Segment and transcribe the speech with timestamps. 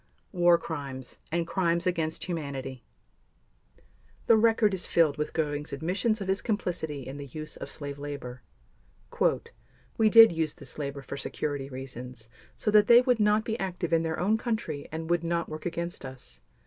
[0.31, 2.83] War Crimes and Crimes against Humanity
[4.25, 7.99] The record is filled with Göring's admissions of his complicity in the use of slave
[7.99, 8.41] labor.
[9.99, 13.93] "We did use this labor for security reasons so that they would not be active
[13.93, 16.41] in their own country and would not work against us.